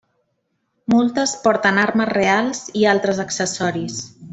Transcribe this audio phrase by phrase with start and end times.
[0.93, 4.05] Moltes porten armes reals i altres accessoris.